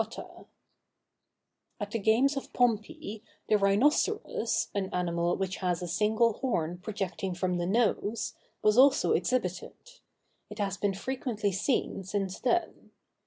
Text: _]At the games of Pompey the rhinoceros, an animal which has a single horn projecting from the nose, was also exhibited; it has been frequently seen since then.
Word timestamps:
_]At 1.79 1.91
the 1.91 1.99
games 1.99 2.35
of 2.35 2.51
Pompey 2.53 3.21
the 3.47 3.59
rhinoceros, 3.59 4.69
an 4.73 4.89
animal 4.91 5.37
which 5.37 5.57
has 5.57 5.83
a 5.83 5.87
single 5.87 6.33
horn 6.33 6.79
projecting 6.79 7.35
from 7.35 7.57
the 7.59 7.67
nose, 7.67 8.33
was 8.63 8.79
also 8.79 9.11
exhibited; 9.11 9.75
it 10.49 10.57
has 10.57 10.75
been 10.77 10.95
frequently 10.95 11.51
seen 11.51 12.03
since 12.03 12.39
then. 12.39 12.89